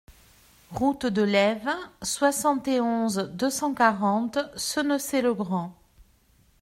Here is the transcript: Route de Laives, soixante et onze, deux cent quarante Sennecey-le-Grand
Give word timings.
Route 0.71 1.05
de 1.05 1.21
Laives, 1.21 1.69
soixante 2.01 2.67
et 2.69 2.81
onze, 2.81 3.17
deux 3.35 3.51
cent 3.51 3.75
quarante 3.75 4.39
Sennecey-le-Grand 4.57 5.75